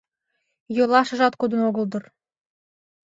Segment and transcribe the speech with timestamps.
[0.77, 2.03] Йолашыжат кодын огыл дыр...